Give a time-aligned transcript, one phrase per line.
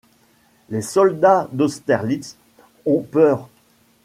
[0.71, 2.35] Les soldats d'Austerlitz
[2.87, 3.47] ont peur.